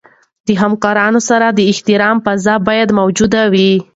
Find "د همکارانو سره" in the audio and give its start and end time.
0.47-1.47